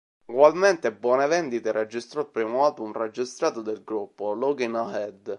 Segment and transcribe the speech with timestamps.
[0.25, 5.29] Ugualmente, buone vendite registrò il primo album registrato dal gruppo, "Lookin 'Ahead".